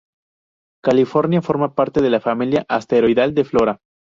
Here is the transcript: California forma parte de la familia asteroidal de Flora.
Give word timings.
California 0.83 1.43
forma 1.43 1.75
parte 1.75 2.01
de 2.01 2.09
la 2.09 2.19
familia 2.19 2.65
asteroidal 2.67 3.35
de 3.35 3.45
Flora. 3.45 3.81